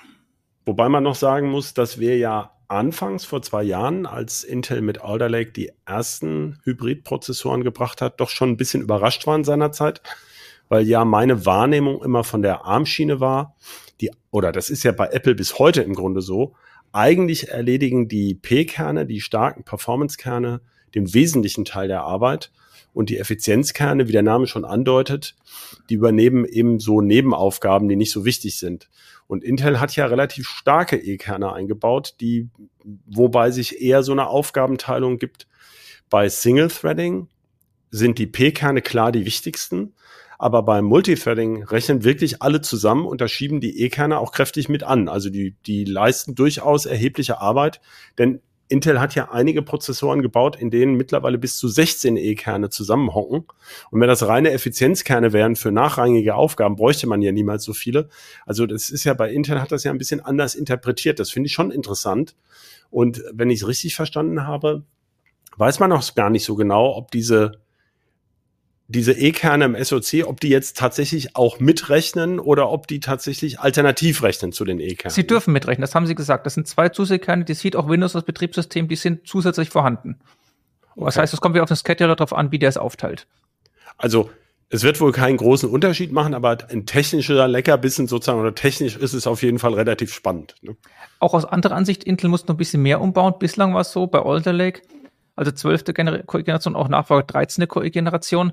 [0.67, 5.03] Wobei man noch sagen muss, dass wir ja anfangs vor zwei Jahren, als Intel mit
[5.03, 10.01] Alder Lake die ersten Hybrid-Prozessoren gebracht hat, doch schon ein bisschen überrascht waren seinerzeit,
[10.69, 13.57] weil ja meine Wahrnehmung immer von der Armschiene war,
[14.01, 16.55] die, oder das ist ja bei Apple bis heute im Grunde so,
[16.93, 20.61] eigentlich erledigen die P-Kerne, die starken Performance-Kerne,
[20.95, 22.51] den wesentlichen Teil der Arbeit.
[22.93, 25.37] Und die Effizienzkerne, wie der Name schon andeutet,
[25.89, 28.89] die übernehmen eben so Nebenaufgaben, die nicht so wichtig sind.
[29.31, 32.49] Und Intel hat ja relativ starke E-Kerne eingebaut, die,
[33.07, 35.47] wobei sich eher so eine Aufgabenteilung gibt.
[36.11, 37.29] Bei Single Threading
[37.93, 39.95] sind die P-Kerne klar die wichtigsten.
[40.37, 44.83] Aber beim Multithreading rechnen wirklich alle zusammen und da schieben die E-Kerne auch kräftig mit
[44.83, 45.09] an.
[45.09, 47.81] Also die, die leisten durchaus erhebliche Arbeit,
[48.19, 53.45] denn Intel hat ja einige Prozessoren gebaut, in denen mittlerweile bis zu 16 E-Kerne zusammenhocken.
[53.91, 58.09] Und wenn das reine Effizienzkerne wären für nachrangige Aufgaben, bräuchte man ja niemals so viele.
[58.47, 61.19] Also das ist ja bei Intel hat das ja ein bisschen anders interpretiert.
[61.19, 62.37] Das finde ich schon interessant.
[62.91, 64.85] Und wenn ich es richtig verstanden habe,
[65.57, 67.61] weiß man noch gar nicht so genau, ob diese
[68.91, 74.23] diese E-Kerne im SOC, ob die jetzt tatsächlich auch mitrechnen oder ob die tatsächlich alternativ
[74.23, 75.15] rechnen zu den E-Kernen.
[75.15, 76.45] Sie dürfen mitrechnen, das haben Sie gesagt.
[76.45, 80.19] Das sind zwei Zusatzkerne, die sieht auch Windows als Betriebssystem, die sind zusätzlich vorhanden.
[80.97, 81.05] Okay.
[81.05, 83.29] Das heißt, es kommt wieder auf den Scheduler drauf an, wie der es aufteilt.
[83.97, 84.31] Also,
[84.71, 89.15] es wird wohl keinen großen Unterschied machen, aber ein technischer Leckerbissen sozusagen oder technisch ist
[89.15, 90.57] es auf jeden Fall relativ spannend.
[90.63, 90.77] Ne?
[91.21, 93.35] Auch aus anderer Ansicht, Intel muss noch ein bisschen mehr umbauen.
[93.39, 94.83] Bislang war es so bei Alder Lake,
[95.41, 97.67] also zwölfte Generation, auch Nachfolger 13.
[97.67, 98.53] Generation,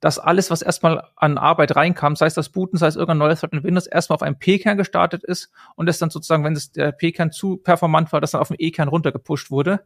[0.00, 3.38] dass alles, was erstmal an Arbeit reinkam, sei es das Booten, sei es irgendein neues
[3.38, 6.72] Thread in Windows, erstmal auf einem P-Kern gestartet ist und es dann sozusagen, wenn es
[6.72, 9.84] der P-Kern zu performant war, dass dann auf den E-Kern runtergepusht wurde.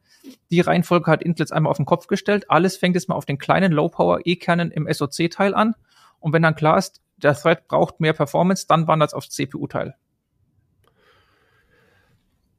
[0.51, 2.47] Die Reihenfolge hat Intel jetzt einmal auf den Kopf gestellt.
[2.51, 5.75] Alles fängt jetzt mal auf den kleinen Low-Power E-Kernen im SoC-Teil an.
[6.19, 9.97] Und wenn dann klar ist, der Thread braucht mehr Performance, dann wandert es aufs CPU-Teil.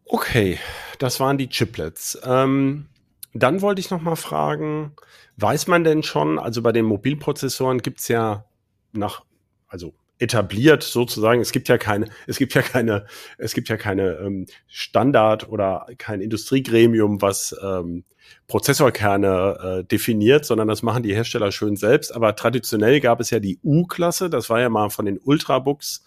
[0.05, 0.59] Okay,
[0.99, 2.19] das waren die Chiplets.
[2.23, 2.85] Ähm,
[3.33, 4.93] dann wollte ich noch mal fragen,
[5.37, 8.45] weiß man denn schon, also bei den Mobilprozessoren gibt's ja
[8.91, 9.23] nach,
[9.67, 13.05] also etabliert sozusagen, es gibt ja keine, es gibt ja keine,
[13.37, 18.03] es gibt ja keine ähm, Standard oder kein Industriegremium, was ähm,
[18.47, 22.13] Prozessorkerne äh, definiert, sondern das machen die Hersteller schön selbst.
[22.13, 26.03] Aber traditionell gab es ja die U-Klasse, das war ja mal von den Ultrabooks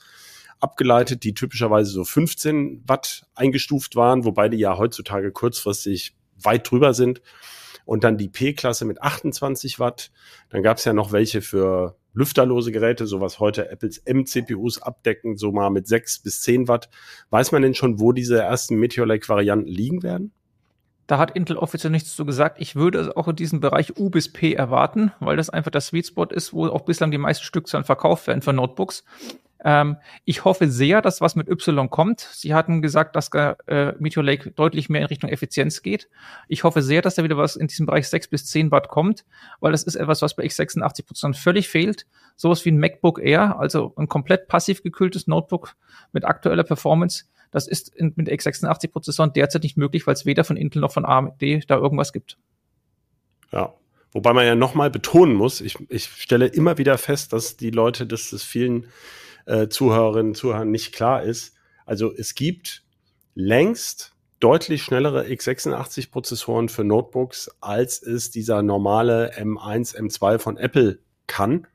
[0.61, 6.95] abgeleitet, die typischerweise so 15 Watt eingestuft waren, wobei die ja heutzutage kurzfristig weit drüber
[6.95, 7.23] sind.
[7.85, 10.13] Und dann die P-Klasse mit 28 Watt.
[10.51, 15.37] Dann gab es ja noch welche für lüfterlose Geräte, so was heute Apples M-CPUs abdecken,
[15.37, 16.89] so mal mit 6 bis 10 Watt.
[17.31, 20.33] Weiß man denn schon, wo diese ersten Meteor Lake-Varianten liegen werden?
[21.07, 22.61] Da hat Intel offiziell nichts zu gesagt.
[22.61, 26.07] Ich würde auch in diesem Bereich U bis P erwarten, weil das einfach das Sweet
[26.07, 29.05] Spot ist, wo auch bislang die meisten Stückzahlen verkauft werden für Notebooks.
[29.65, 32.21] Ähm, ich hoffe sehr, dass was mit Y kommt.
[32.21, 36.09] Sie hatten gesagt, dass äh, Meteor Lake deutlich mehr in Richtung Effizienz geht.
[36.49, 39.25] Ich hoffe sehr, dass da wieder was in diesem Bereich 6 bis 10 Watt kommt,
[39.61, 42.07] weil das ist etwas, was bei x86 Prozent völlig fehlt.
[42.37, 45.75] Sowas wie ein MacBook Air, also ein komplett passiv gekühltes Notebook
[46.13, 47.25] mit aktueller Performance.
[47.51, 51.05] Das ist mit x86 Prozessoren derzeit nicht möglich, weil es weder von Intel noch von
[51.05, 52.39] AMD da irgendwas gibt.
[53.53, 53.75] Ja,
[54.13, 58.07] Wobei man ja nochmal betonen muss, ich, ich stelle immer wieder fest, dass die Leute,
[58.07, 58.87] dass es vielen
[59.47, 61.55] äh, Zuhörerinnen und Zuhörern nicht klar ist.
[61.87, 62.85] Also es gibt
[63.35, 71.67] längst deutlich schnellere x86-Prozessoren für Notebooks, als es dieser normale M1, M2 von Apple kann,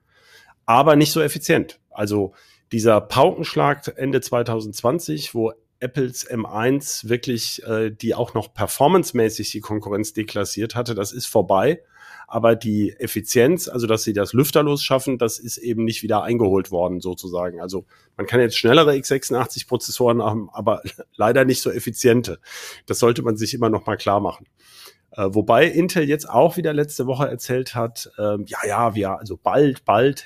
[0.66, 1.80] aber nicht so effizient.
[1.90, 2.34] Also
[2.72, 10.14] dieser Paukenschlag Ende 2020, wo Apples M1 wirklich, äh, die auch noch performancemäßig die Konkurrenz
[10.14, 11.82] deklassiert hatte, das ist vorbei.
[12.28, 16.72] Aber die Effizienz, also dass sie das lüfterlos schaffen, das ist eben nicht wieder eingeholt
[16.72, 17.62] worden sozusagen.
[17.62, 17.86] Also
[18.18, 20.82] man kann jetzt schnellere x86-Prozessoren haben, aber
[21.16, 22.40] leider nicht so effiziente.
[22.86, 24.46] Das sollte man sich immer noch mal klar machen.
[25.12, 29.38] Äh, wobei Intel jetzt auch wieder letzte Woche erzählt hat, äh, ja, ja, wir, also
[29.42, 30.26] bald, bald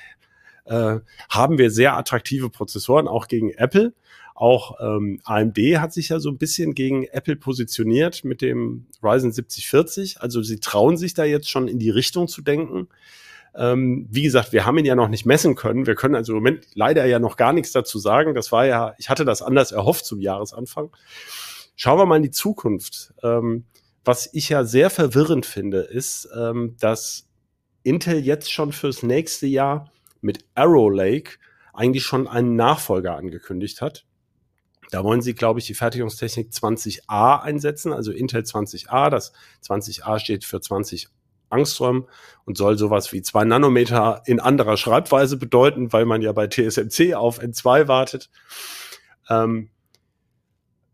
[0.64, 0.98] äh,
[1.30, 3.94] haben wir sehr attraktive Prozessoren, auch gegen Apple.
[4.42, 9.30] Auch ähm, AMD hat sich ja so ein bisschen gegen Apple positioniert mit dem Ryzen
[9.30, 10.20] 7040.
[10.20, 12.88] Also sie trauen sich da jetzt schon in die Richtung zu denken.
[13.54, 15.86] Ähm, wie gesagt, wir haben ihn ja noch nicht messen können.
[15.86, 18.34] Wir können also im Moment leider ja noch gar nichts dazu sagen.
[18.34, 20.90] Das war ja, ich hatte das anders erhofft zum Jahresanfang.
[21.76, 23.14] Schauen wir mal in die Zukunft.
[23.22, 23.66] Ähm,
[24.04, 27.28] was ich ja sehr verwirrend finde, ist, ähm, dass
[27.84, 31.34] Intel jetzt schon fürs nächste Jahr mit Arrow Lake
[31.72, 34.04] eigentlich schon einen Nachfolger angekündigt hat.
[34.92, 39.08] Da wollen sie, glaube ich, die Fertigungstechnik 20a einsetzen, also Intel 20a.
[39.08, 39.32] Das
[39.64, 41.08] 20a steht für 20
[41.48, 42.06] Angstrom
[42.44, 47.14] und soll sowas wie zwei Nanometer in anderer Schreibweise bedeuten, weil man ja bei TSMC
[47.14, 48.28] auf N2 wartet.
[49.30, 49.70] Ähm,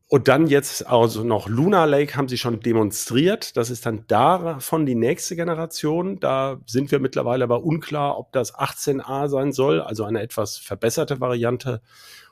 [0.07, 3.57] und dann jetzt also noch Luna Lake haben sie schon demonstriert.
[3.57, 6.21] Das ist dann davon die nächste Generation.
[6.21, 11.21] Da sind wir mittlerweile aber unklar, ob das 18a sein soll, also eine etwas verbesserte
[11.21, 11.83] Variante.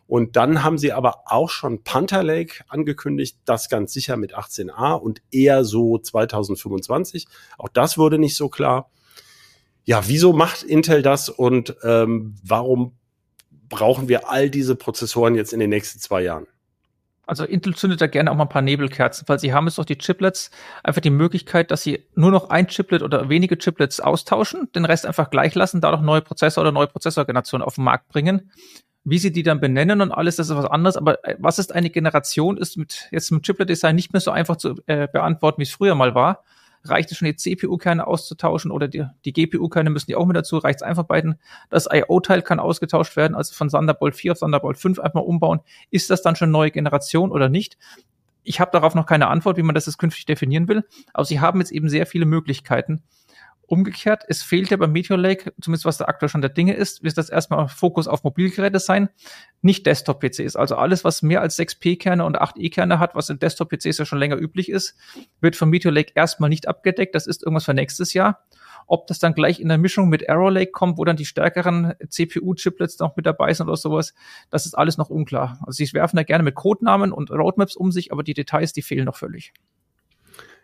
[0.07, 4.95] Und dann haben sie aber auch schon Panther Lake angekündigt, das ganz sicher mit 18a
[4.95, 7.27] und eher so 2025.
[7.59, 8.91] Auch das wurde nicht so klar.
[9.85, 12.97] Ja, wieso macht Intel das und ähm, warum
[13.69, 16.47] brauchen wir all diese Prozessoren jetzt in den nächsten zwei Jahren?
[17.27, 19.85] Also Intel zündet da gerne auch mal ein paar Nebelkerzen, weil sie haben jetzt doch
[19.85, 20.53] die Chiplets
[20.85, 25.07] einfach die Möglichkeit, dass sie nur noch ein Chiplet oder wenige Chiplets austauschen, den Rest
[25.07, 28.53] einfach gleich lassen, dadurch neue Prozessor oder neue Prozessorgenerationen auf den Markt bringen.
[29.09, 30.97] Wie sie die dann benennen und alles, das ist was anderes.
[30.97, 34.57] Aber äh, was ist eine Generation, ist mit jetzt mit Chiplet-Design nicht mehr so einfach
[34.57, 36.43] zu äh, beantworten, wie es früher mal war
[36.89, 40.59] reicht es schon, die CPU-Kerne auszutauschen oder die, die GPU-Kerne müssen die auch mit dazu,
[40.59, 41.39] reicht es einfach beiden.
[41.71, 45.61] Das I.O.-Teil kann ausgetauscht werden, also von Thunderbolt 4 auf Thunderbolt 5 einfach mal umbauen.
[45.91, 47.77] Ist das dann schon neue Generation oder nicht?
[48.43, 51.41] Ich habe darauf noch keine Antwort, wie man das jetzt künftig definieren will, aber sie
[51.41, 53.03] haben jetzt eben sehr viele Möglichkeiten.
[53.69, 57.03] Umgekehrt, es fehlt ja beim Meteor Lake, zumindest was da aktuell schon der Dinge ist,
[57.03, 59.09] wird das erstmal Fokus auf Mobilgeräte sein,
[59.61, 60.55] nicht Desktop-PCs.
[60.55, 64.05] Also alles, was mehr als 6 P-Kerne und 8 E-Kerne hat, was in Desktop-PCs ja
[64.05, 64.95] schon länger üblich ist,
[65.41, 67.15] wird vom Meteor Lake erstmal nicht abgedeckt.
[67.17, 68.47] Das ist irgendwas für nächstes Jahr.
[68.87, 71.95] Ob das dann gleich in der Mischung mit Arrow Lake kommt, wo dann die stärkeren
[72.09, 74.15] CPU-Chiplets noch mit dabei sind oder sowas,
[74.51, 75.59] das ist alles noch unklar.
[75.67, 78.83] Also sie werfen da gerne mit Codenamen und Roadmaps um sich, aber die Details, die
[78.83, 79.53] fehlen noch völlig.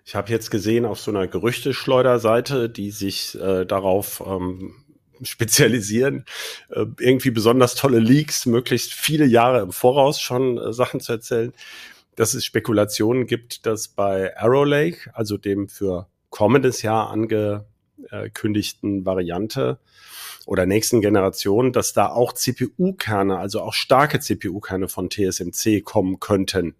[0.04, 4.74] Ich habe jetzt gesehen auf so einer Gerüchteschleuderseite, die sich äh, darauf ähm,
[5.22, 6.24] spezialisieren,
[6.70, 11.52] äh, irgendwie besonders tolle Leaks, möglichst viele Jahre im Voraus schon äh, Sachen zu erzählen,
[12.16, 19.78] dass es Spekulationen gibt, dass bei Arrow Lake, also dem für kommendes Jahr angekündigten Variante
[20.46, 26.74] oder nächsten Generation, dass da auch CPU-Kerne, also auch starke CPU-Kerne von TSMC kommen könnten.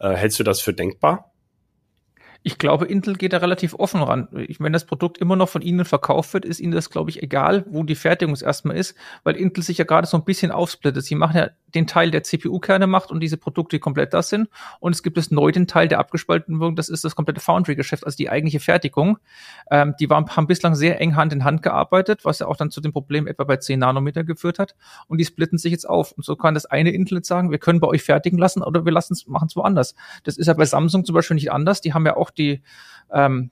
[0.00, 1.27] Äh, hältst du das für denkbar?
[2.42, 4.28] Ich glaube, Intel geht da relativ offen ran.
[4.46, 7.22] Ich, wenn das Produkt immer noch von ihnen verkauft wird, ist ihnen das, glaube ich,
[7.22, 11.04] egal, wo die Fertigung erstmal ist, weil Intel sich ja gerade so ein bisschen aufsplittet.
[11.04, 14.48] Sie machen ja den Teil, der CPU-Kerne macht und diese Produkte komplett das sind.
[14.80, 16.78] Und es gibt es neu den Teil, der abgespalten wird.
[16.78, 19.18] Das ist das komplette Foundry-Geschäft, also die eigentliche Fertigung.
[19.70, 22.70] Ähm, die waren, haben bislang sehr eng Hand in Hand gearbeitet, was ja auch dann
[22.70, 24.74] zu dem Problem etwa bei 10 Nanometer geführt hat.
[25.08, 26.12] Und die splitten sich jetzt auf.
[26.12, 28.84] Und so kann das eine Intel jetzt sagen, wir können bei euch fertigen lassen oder
[28.84, 29.94] wir lassen es, machen es woanders.
[30.24, 31.80] Das ist ja bei Samsung zum Beispiel nicht anders.
[31.80, 32.62] Die haben ja auch die,
[33.12, 33.50] ähm,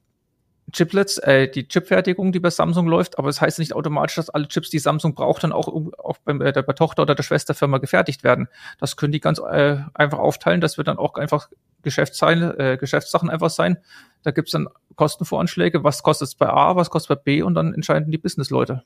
[0.72, 4.30] Chiplets, äh, die Chipfertigung, die bei Samsung läuft, aber es das heißt nicht automatisch, dass
[4.30, 7.22] alle Chips, die Samsung braucht, dann auch, auch bei äh, der bei Tochter oder der
[7.22, 8.48] Schwesterfirma gefertigt werden.
[8.78, 10.60] Das können die ganz äh, einfach aufteilen.
[10.60, 11.48] Das wird dann auch einfach
[11.82, 13.78] Geschäftssachen, äh, Geschäftssachen einfach sein.
[14.22, 17.72] Da gibt's dann Kostenvoranschläge, was kostet es bei A, was kostet bei B und dann
[17.72, 18.82] entscheiden die Businessleute.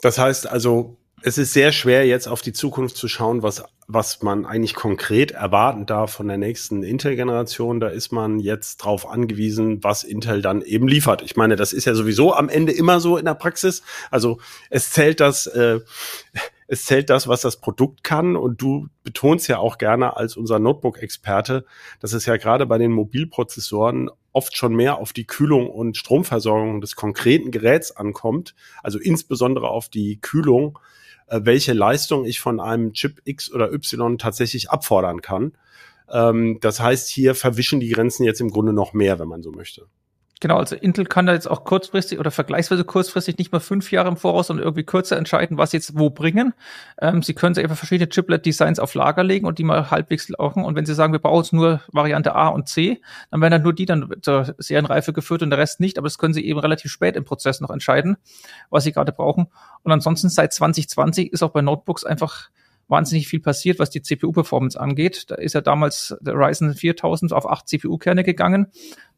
[0.00, 4.22] Das heißt also, es ist sehr schwer, jetzt auf die Zukunft zu schauen, was, was
[4.22, 7.80] man eigentlich konkret erwarten darf von der nächsten Intel-Generation.
[7.80, 11.22] Da ist man jetzt drauf angewiesen, was Intel dann eben liefert.
[11.22, 13.82] Ich meine, das ist ja sowieso am Ende immer so in der Praxis.
[14.10, 15.80] Also es zählt das, äh,
[16.66, 18.34] es zählt das, was das Produkt kann.
[18.34, 21.64] Und du betonst ja auch gerne als unser Notebook-Experte,
[22.00, 26.80] dass es ja gerade bei den Mobilprozessoren oft schon mehr auf die Kühlung und Stromversorgung
[26.80, 28.54] des konkreten Geräts ankommt.
[28.82, 30.78] Also insbesondere auf die Kühlung
[31.42, 35.52] welche Leistung ich von einem Chip X oder Y tatsächlich abfordern kann.
[36.10, 39.50] Ähm, das heißt, hier verwischen die Grenzen jetzt im Grunde noch mehr, wenn man so
[39.50, 39.86] möchte.
[40.42, 44.08] Genau, also Intel kann da jetzt auch kurzfristig oder vergleichsweise kurzfristig nicht mal fünf Jahre
[44.08, 46.52] im Voraus, sondern irgendwie kürzer entscheiden, was jetzt wo bringen.
[47.00, 50.64] Ähm, sie können sich einfach verschiedene Chiplet-Designs auf Lager legen und die mal halbwegs laufen.
[50.64, 53.00] Und wenn sie sagen, wir brauchen jetzt nur Variante A und C,
[53.30, 55.96] dann werden dann nur die dann zur Serienreife geführt und der Rest nicht.
[55.96, 58.16] Aber das können sie eben relativ spät im Prozess noch entscheiden,
[58.68, 59.46] was sie gerade brauchen.
[59.84, 62.50] Und ansonsten seit 2020 ist auch bei Notebooks einfach
[62.88, 65.30] wahnsinnig viel passiert, was die CPU-Performance angeht.
[65.30, 68.66] Da ist ja damals der Ryzen 4000 auf acht CPU-Kerne gegangen,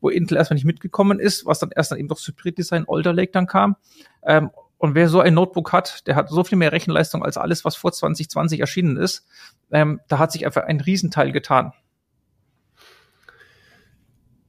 [0.01, 3.13] wo Intel erstmal nicht mitgekommen ist, was dann erst dann eben durch Hybrid Design Alder
[3.13, 3.77] Lake dann kam.
[4.23, 7.65] Ähm, und wer so ein Notebook hat, der hat so viel mehr Rechenleistung als alles,
[7.65, 9.27] was vor 2020 erschienen ist.
[9.71, 11.73] Ähm, da hat sich einfach ein Riesenteil getan.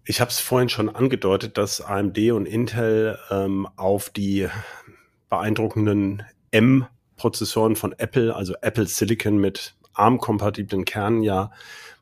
[0.03, 4.47] Ich habe es vorhin schon angedeutet, dass AMD und Intel ähm, auf die
[5.29, 11.51] beeindruckenden M Prozessoren von Apple, also Apple Silicon mit ARM-kompatiblen Kernen ja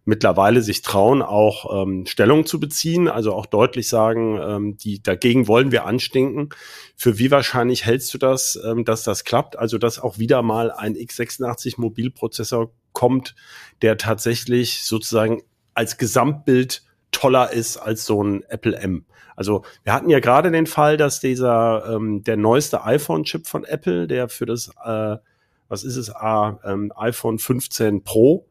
[0.05, 5.47] mittlerweile sich trauen, auch ähm, Stellung zu beziehen, also auch deutlich sagen, ähm, die dagegen
[5.47, 6.49] wollen wir anstinken.
[6.95, 9.57] Für wie wahrscheinlich hältst du das, ähm, dass das klappt?
[9.57, 13.35] Also dass auch wieder mal ein x86 Mobilprozessor kommt,
[13.81, 15.41] der tatsächlich sozusagen
[15.73, 19.05] als Gesamtbild toller ist als so ein Apple M.
[19.35, 24.07] Also wir hatten ja gerade den Fall, dass dieser ähm, der neueste iPhone-Chip von Apple,
[24.07, 25.17] der für das äh,
[25.69, 28.45] was ist es, A, ähm, iPhone 15 Pro,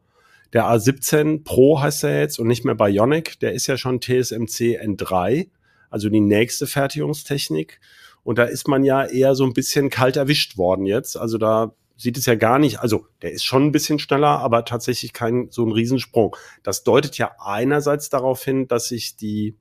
[0.51, 4.79] der A17 Pro heißt er jetzt und nicht mehr Bionic, der ist ja schon TSMC
[4.81, 5.49] N3,
[5.89, 7.79] also die nächste Fertigungstechnik.
[8.23, 11.17] Und da ist man ja eher so ein bisschen kalt erwischt worden jetzt.
[11.17, 11.73] Also da
[12.03, 15.47] sieht es ja gar nicht, also der ist schon ein bisschen schneller, aber tatsächlich kein
[15.49, 16.35] so ein Riesensprung.
[16.61, 19.57] Das deutet ja einerseits darauf hin, dass sich die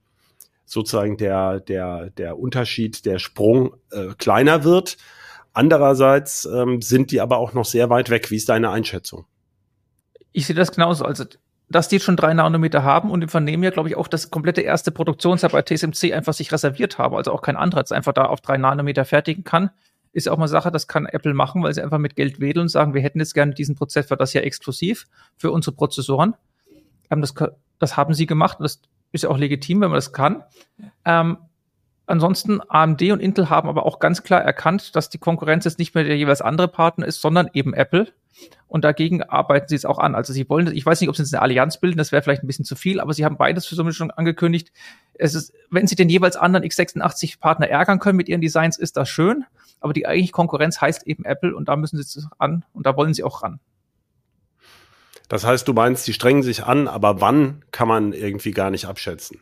[0.65, 4.97] sozusagen der, der, der Unterschied, der Sprung äh, kleiner wird.
[5.53, 8.31] Andererseits ähm, sind die aber auch noch sehr weit weg.
[8.31, 9.27] Wie ist deine Einschätzung?
[10.33, 11.05] Ich sehe das genauso.
[11.05, 11.25] Also,
[11.69, 14.63] dass die schon drei Nanometer haben und im Vernehmen ja, glaube ich, auch das komplette
[14.63, 17.15] erste Produktionsjahr bei TSMC einfach sich reserviert haben.
[17.15, 19.71] Also auch kein anderer jetzt einfach da auf drei Nanometer fertigen kann.
[20.13, 22.69] Ist auch mal Sache, das kann Apple machen, weil sie einfach mit Geld wedeln und
[22.69, 26.35] sagen, wir hätten jetzt gerne diesen Prozess für das ja exklusiv für unsere Prozessoren.
[27.11, 27.35] Ähm, das,
[27.79, 28.81] das haben sie gemacht und das
[29.13, 30.43] ist ja auch legitim, wenn man das kann.
[31.05, 31.39] Ähm,
[32.07, 35.95] ansonsten AMD und Intel haben aber auch ganz klar erkannt, dass die Konkurrenz jetzt nicht
[35.95, 38.13] mehr der jeweils andere Partner ist, sondern eben Apple.
[38.67, 40.15] Und dagegen arbeiten sie es auch an.
[40.15, 42.43] Also sie wollen, ich weiß nicht, ob sie jetzt eine Allianz bilden, das wäre vielleicht
[42.43, 44.73] ein bisschen zu viel, aber sie haben beides für so schon angekündigt.
[45.15, 48.97] Es ist, wenn sie den jeweils anderen x86 Partner ärgern können mit ihren Designs, ist
[48.97, 49.45] das schön.
[49.81, 52.97] Aber die eigentliche Konkurrenz heißt eben Apple und da müssen sie es an und da
[52.97, 53.61] wollen sie auch ran.
[55.29, 58.87] Das heißt, du meinst, die strengen sich an, aber wann kann man irgendwie gar nicht
[58.87, 59.41] abschätzen?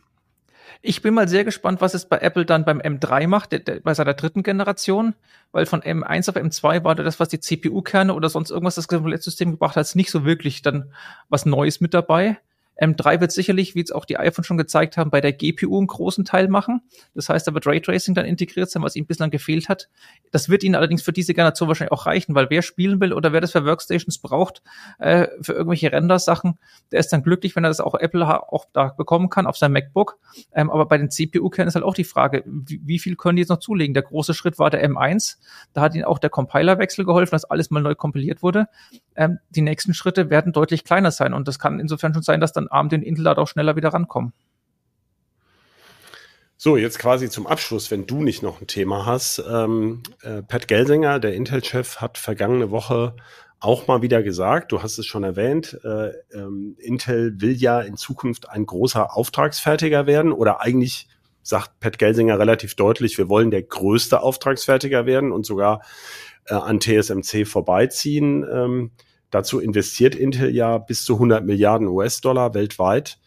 [0.81, 3.49] Ich bin mal sehr gespannt, was es bei Apple dann beim M3 macht,
[3.83, 5.13] bei seiner dritten Generation,
[5.51, 9.51] weil von M1 auf M2 war das, was die CPU-Kerne oder sonst irgendwas das Komplettsystem
[9.51, 10.91] gebracht hat, nicht so wirklich dann
[11.29, 12.37] was Neues mit dabei.
[12.81, 15.85] M3 wird sicherlich, wie jetzt auch die iPhone schon gezeigt haben, bei der GPU einen
[15.85, 16.81] großen Teil machen.
[17.13, 19.87] Das heißt, da wird Raytracing dann integriert sein, was ihm bislang gefehlt hat.
[20.31, 23.33] Das wird ihnen allerdings für diese Generation wahrscheinlich auch reichen, weil wer spielen will oder
[23.33, 24.63] wer das für Workstations braucht,
[24.97, 26.57] äh, für irgendwelche Render-Sachen,
[26.91, 29.73] der ist dann glücklich, wenn er das auch Apple auch da bekommen kann auf seinem
[29.73, 30.17] MacBook.
[30.51, 33.41] Ähm, aber bei den CPU-Kernen ist halt auch die Frage, wie, wie, viel können die
[33.41, 33.93] jetzt noch zulegen?
[33.93, 35.37] Der große Schritt war der M1.
[35.73, 38.67] Da hat ihnen auch der Compilerwechsel geholfen, dass alles mal neu kompiliert wurde.
[39.15, 42.53] Ähm, die nächsten Schritte werden deutlich kleiner sein und das kann insofern schon sein, dass
[42.53, 44.33] dann AMD und Intel da auch schneller wieder rankommen.
[46.57, 49.43] So, jetzt quasi zum Abschluss, wenn du nicht noch ein Thema hast.
[49.49, 53.15] Ähm, äh, Pat Gelsinger, der Intel-Chef, hat vergangene Woche
[53.59, 57.95] auch mal wieder gesagt, du hast es schon erwähnt, äh, ähm, Intel will ja in
[57.95, 61.07] Zukunft ein großer Auftragsfertiger werden oder eigentlich
[61.43, 65.81] sagt Pat Gelsinger relativ deutlich, wir wollen der größte Auftragsfertiger werden und sogar
[66.45, 68.45] äh, an TSMC vorbeiziehen.
[68.51, 68.91] Ähm,
[69.31, 73.17] Dazu investiert Intel ja bis zu 100 Milliarden US-Dollar weltweit.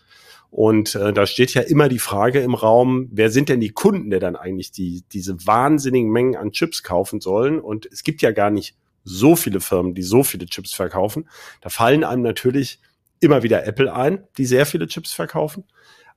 [0.51, 4.11] Und äh, da steht ja immer die Frage im Raum, wer sind denn die Kunden,
[4.11, 7.59] der dann eigentlich die, diese wahnsinnigen Mengen an Chips kaufen sollen?
[7.59, 11.29] Und es gibt ja gar nicht so viele Firmen, die so viele Chips verkaufen.
[11.61, 12.81] Da fallen einem natürlich
[13.21, 15.65] immer wieder Apple ein, die sehr viele Chips verkaufen,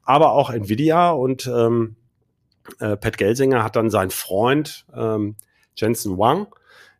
[0.04, 1.96] aber auch Nvidia und ähm,
[2.80, 5.36] äh, Pat Gelsinger hat dann seinen Freund ähm,
[5.76, 6.48] Jensen Wang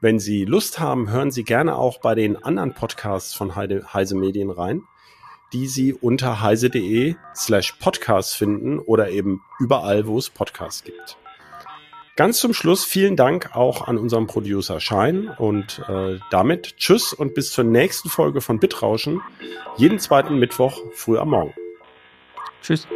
[0.00, 4.48] Wenn Sie Lust haben, hören Sie gerne auch bei den anderen Podcasts von Heise Medien
[4.50, 4.84] rein,
[5.52, 11.18] die Sie unter heise.de slash podcast finden oder eben überall, wo es Podcasts gibt.
[12.16, 17.34] Ganz zum Schluss vielen Dank auch an unseren Producer Schein und äh, damit Tschüss und
[17.34, 19.20] bis zur nächsten Folge von Bitrauschen,
[19.76, 21.52] jeden zweiten Mittwoch früh am Morgen.
[22.64, 22.88] Tschüss.